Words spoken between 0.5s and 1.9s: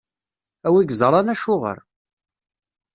A wi iẓṛan acuɣeṛ.